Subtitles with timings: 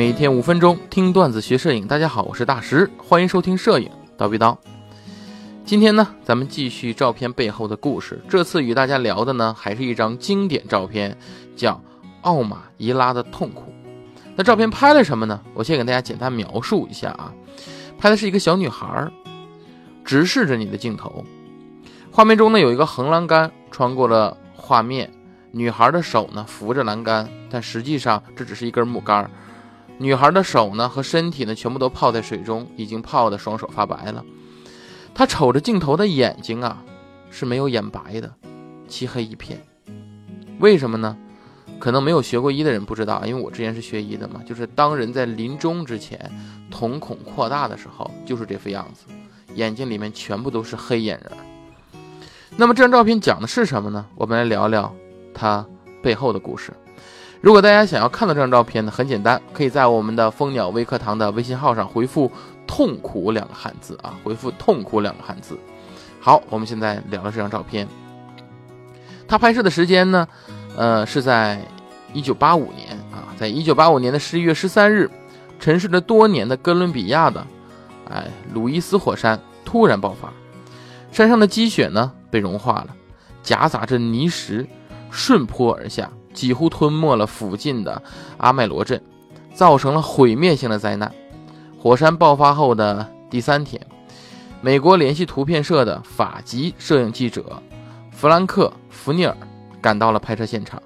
[0.00, 1.86] 每天五分钟听段子学摄影。
[1.86, 4.56] 大家好，我是大石，欢迎收听摄影叨逼叨。
[5.62, 8.18] 今天呢，咱们继续照片背后的故事。
[8.26, 11.18] 这次与大家聊的呢，还是一张经典照片，
[11.54, 11.78] 叫
[12.22, 13.74] 奥马伊拉的痛苦。
[14.36, 15.38] 那照片拍了什么呢？
[15.52, 17.30] 我先给大家简单描述一下啊。
[17.98, 19.06] 拍的是一个小女孩，
[20.02, 21.22] 直视着你的镜头。
[22.10, 25.12] 画面中呢，有一个横栏杆穿过了画面，
[25.50, 29.30] 女孩的手呢扶着栏杆，但实际上这只是一根木杆。
[30.00, 34.24] 女孩的手呢和身体呢全部都泡在水中，已经泡的双手发白了。
[35.14, 36.82] 她瞅着镜头的眼睛啊
[37.30, 38.32] 是没有眼白的，
[38.88, 39.60] 漆黑一片。
[40.58, 41.14] 为什么呢？
[41.78, 44.40] 可能没有学过医的人不知道，因为我之前是学医的嘛。
[44.46, 46.18] 就是当人在临终之前，
[46.70, 49.04] 瞳孔扩大的时候，就是这副样子，
[49.54, 51.32] 眼睛里面全部都是黑眼仁。
[52.56, 54.06] 那么这张照片讲的是什么呢？
[54.14, 54.94] 我们来聊聊
[55.34, 55.66] 它
[56.02, 56.72] 背后的故事。
[57.40, 62.30] 如果大家想要看到这张照片呢，很简单，可以在我们的蜂鸟微课堂的微信号上回复
[62.66, 65.58] “痛苦”两个汉字啊，回复“痛苦”两个汉字。
[66.20, 67.88] 好，我们现在聊聊这张照片。
[69.26, 70.28] 它拍摄的时间呢，
[70.76, 71.60] 呃，是在
[72.12, 75.10] 一九八五年啊，在一九八五年的十一月十三日，
[75.58, 77.46] 沉睡了多年的哥伦比亚的，
[78.10, 80.32] 哎，鲁伊斯火山突然爆发，
[81.10, 82.12] 山上的积雪呢。
[82.30, 82.94] 被融化了，
[83.42, 84.64] 夹杂着泥石
[85.10, 88.02] 顺坡而下，几乎吞没了附近的
[88.36, 89.02] 阿麦罗镇，
[89.52, 91.12] 造成了毁灭性的灾难。
[91.78, 93.80] 火山爆发后的第三天，
[94.60, 97.62] 美国联系图片社的法籍摄影记者
[98.10, 99.36] 弗兰克·福尼尔
[99.80, 100.80] 赶到了拍摄现场。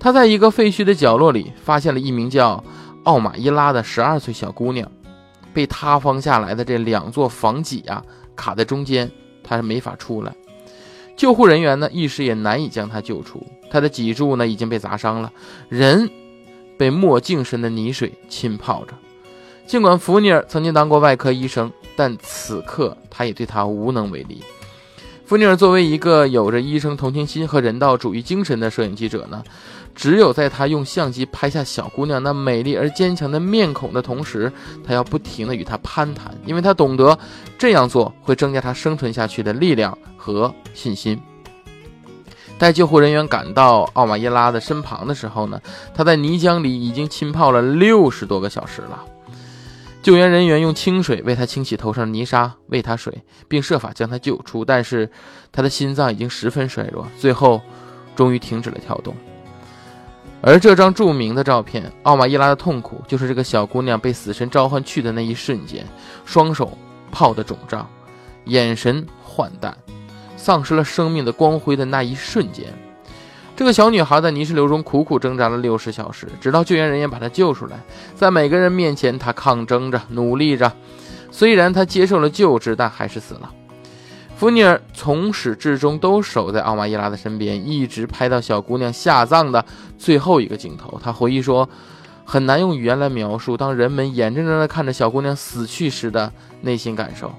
[0.00, 2.64] 他在一个废墟的角落里发现了一名叫
[3.04, 4.90] 奥马伊拉的十二岁小姑娘，
[5.52, 8.02] 被塌方下来的这两座房脊啊
[8.34, 9.08] 卡在中间，
[9.44, 10.34] 她是没法出来。
[11.22, 13.46] 救护人员呢，一时也难以将他救出。
[13.70, 15.32] 他的脊柱呢，已经被砸伤了，
[15.68, 16.10] 人
[16.76, 18.92] 被没镜深的泥水浸泡着。
[19.64, 24.42] 尽管福尼尔曾经当过外科医生，但此刻他也对他无能为力。
[25.32, 29.42] 福尼尔作为一个有着医生同情心和人道主义精神的摄影记者呢，
[29.94, 34.52] 只有在他用相机拍下小姑娘那美丽而坚强的面孔的同时，
[34.86, 37.18] 他要不停地与她攀谈，因为他懂得
[37.56, 41.18] 这样做会增加他生存下去的力量和信心。
[42.58, 45.58] 待救护人员赶到奥马伊拉的身旁的时候呢，
[45.94, 49.02] 他在泥浆里已经浸泡了六十多个小时了。
[50.02, 54.64] 救援人员用清水为他清洗头上的泥沙，喂他水，并设法将他救出。
[54.64, 55.08] 但是
[55.52, 57.62] 他的心脏已经十分衰弱，最后
[58.16, 59.14] 终于停止了跳动。
[60.40, 65.86] 而这张著名的照片《奥马伊拉的痛苦》，就是这个小姑娘被死神召唤去的那一瞬间，
[66.24, 66.76] 双手
[67.12, 67.88] 泡的肿胀，
[68.46, 69.76] 眼神涣淡，
[70.36, 72.66] 丧失了生命的光辉的那一瞬间。
[73.62, 77.78] 这个小女孩在泥石流中苦苦挣扎了六十小时，直到救援人员把她救出来。
[78.16, 80.72] 在每个人面前，她抗争着，努力着。
[81.30, 83.48] 虽然她接受了救治，但还是死了。
[84.34, 89.64] 福尼尔从始至终都守在奥马伊拉的身边，一直拍到小姑娘下葬的
[89.96, 91.00] 最后一个镜头。
[91.00, 91.68] 他回忆说
[92.26, 97.32] ：“很难用语言来描述，当人们眼睁睁地看着小姑娘死去时的内心感受。”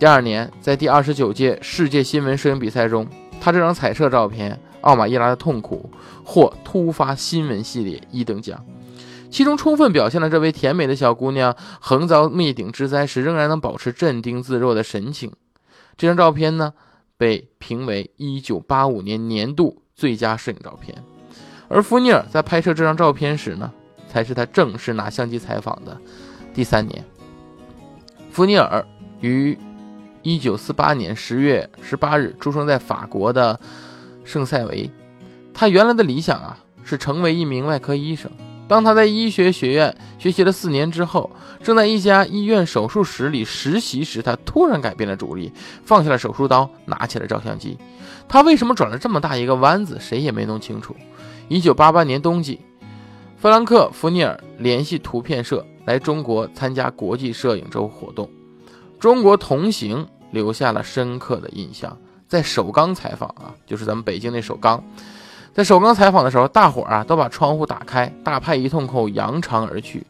[0.00, 3.06] 第二年，在第二十九届世界新闻摄影比赛中，
[3.38, 4.58] 他这张彩色照片。
[4.84, 5.90] 奥马伊拉的痛苦
[6.24, 8.62] 获突发新闻系列一等奖，
[9.30, 15.32] 其中充分表现了这位甜美的小姑娘横遭灭顶之灾时仍然能保持镇定自若的神情。
[15.96, 16.74] 这张照片呢，
[17.16, 21.02] 被评为1985年年度最佳摄影照片。
[21.68, 23.72] 而福尼尔在拍摄这张照片时呢，
[24.06, 25.98] 才是他正式拿相机采访的
[26.52, 27.02] 第三年。
[28.30, 28.86] 福尼尔
[29.20, 29.56] 于
[30.24, 33.58] 1948年10月18日出生在法国的。
[34.24, 34.90] 圣塞维，
[35.52, 38.30] 他原来的理想啊是成为一名外科医生。
[38.66, 41.30] 当他在医学学院学习了四年之后，
[41.62, 45.52] 正在一家医院手术室里实习时，他突然改变了主意，
[45.84, 47.76] 放下了手术刀，拿起了照相机。
[48.26, 50.96] 他为什么转了这么大一个弯子，谁也没弄清楚。
[51.48, 52.58] 一九八八年冬季，
[53.36, 58.30] 弗兰克·福尼尔联系图片社来中国参加国际摄影周活动，
[58.98, 61.94] 中国同行留下了深刻的印象。
[62.34, 64.82] 在首钢采访啊，就是咱们北京那首钢，
[65.54, 70.04] 在首钢采访的时候，大伙儿啊都把窗户打开，大派一通后扬长而去。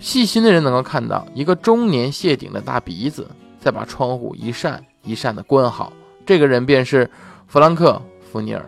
[0.00, 3.28] 细心的人能够看到一个中年谢顶的大鼻子，
[3.60, 5.92] 再把窗户一扇一扇的关好。
[6.24, 7.10] 这个人便是
[7.46, 8.00] 弗兰克·
[8.32, 8.64] 福尼尔。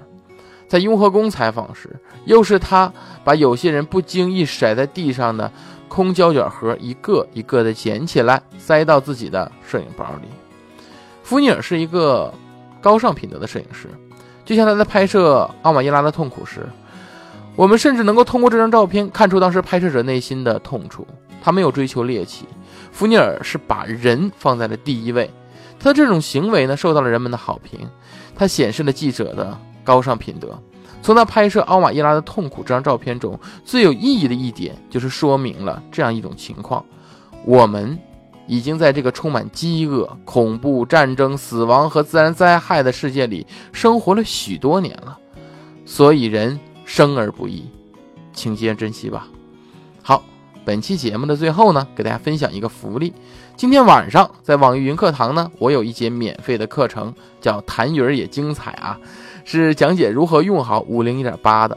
[0.69, 1.89] 在雍和宫采访时，
[2.27, 2.93] 又是他
[3.25, 5.51] 把有些人不经意甩在地上的
[5.89, 10.29] 空胶卷盒一个一个的捡起来，塞到自己的摄影包里。
[11.23, 12.31] 福尼尔是一个。
[12.85, 13.89] 高尚品德的摄影师，
[14.45, 16.69] 就像他在拍摄奥马伊拉的痛苦时，
[17.57, 21.07] 我们甚至能够通过这张照片看出当时拍摄者内心的痛楚。
[21.43, 22.45] 他没有追求猎奇，
[22.93, 25.31] 福尼尔是把人放在了第一位。
[25.81, 27.89] 他这种行为呢，受到了人们的好评。
[28.35, 30.61] 他显示了记者的高尚品德。
[31.01, 36.85] 从他拍摄奥马伊拉的痛苦这张照片中，最有意义的一点就是说明了这样一种情况：
[37.47, 37.99] 我们
[38.47, 45.19] 已经在这个充满饥饿、恐怖、战争、死亡和自然灾害的世界里生活了许多年了。
[45.85, 47.65] 所以人生而不易，
[48.33, 49.29] 请先珍惜吧。
[50.03, 50.23] 好。
[50.67, 53.13] 本期节目的最后呢，给大家分享一个福利。
[53.55, 58.99] 今天晚上在网易云课堂呢，我有一节免费的课程，叫“弹云也精彩”啊，
[59.45, 61.77] 是讲解如何用好五零一点八的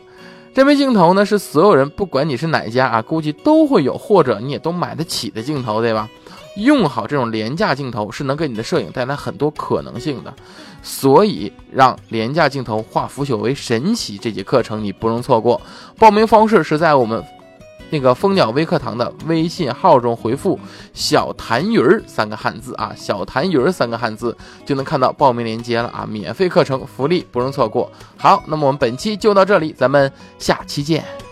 [0.54, 1.26] 这枚镜头呢。
[1.26, 6.10] 是所有人不管你是哪家啊，估计都会有或者你也都买得起的镜头，对吧？
[6.58, 10.34] 用好这种廉价镜头是能给你的摄影带来很多可能性的，
[10.84, 15.62] 所以让廉价镜头化腐朽为神奇这节课程你不容错过。
[15.98, 17.24] 报名方式是在我们。
[17.90, 20.60] 那个蜂鸟微课堂的微信号中回复
[20.94, 27.90] “小痰盂儿”三个汉字啊，“小痰盂儿”三个汉字就能看到报名链接了啊，免费课程福利不容错过。
[28.18, 31.27] 好，那么我们本期就到这里，咱们下期见。